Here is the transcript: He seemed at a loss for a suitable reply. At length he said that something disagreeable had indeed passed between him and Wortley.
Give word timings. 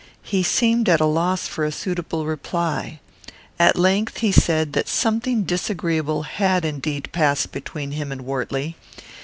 He 0.23 0.41
seemed 0.41 0.89
at 0.89 0.99
a 0.99 1.05
loss 1.05 1.47
for 1.47 1.63
a 1.63 1.71
suitable 1.71 2.25
reply. 2.25 2.99
At 3.59 3.77
length 3.77 4.17
he 4.17 4.31
said 4.31 4.73
that 4.73 4.87
something 4.87 5.43
disagreeable 5.43 6.23
had 6.23 6.65
indeed 6.65 7.11
passed 7.11 7.51
between 7.51 7.91
him 7.91 8.11
and 8.11 8.21
Wortley. 8.21 8.77